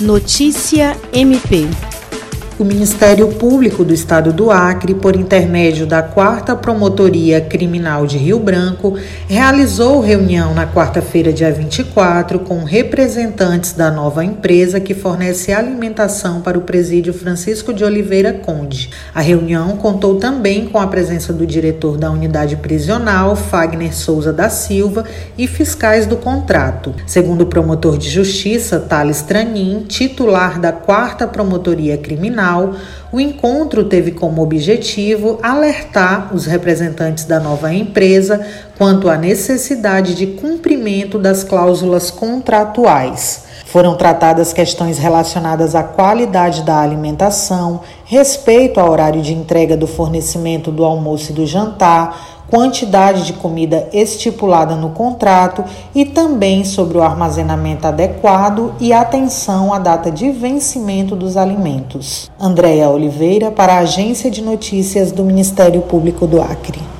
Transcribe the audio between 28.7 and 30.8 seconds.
Thales Tranin, titular da